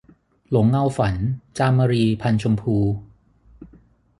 [0.49, 1.15] หลงเงาฝัน-
[1.57, 2.75] จามรี พรรณชมพู